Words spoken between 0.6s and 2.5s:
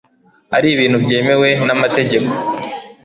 ibintu byemewe n'amategeko